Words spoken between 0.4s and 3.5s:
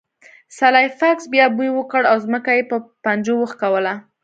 سلای فاکس بیا بوی وکړ او ځمکه یې په پنجو